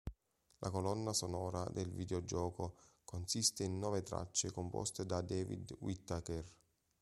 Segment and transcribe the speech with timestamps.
[0.61, 6.43] La colonna sonora del videogioco consiste in nove tracce composte da David Whittaker.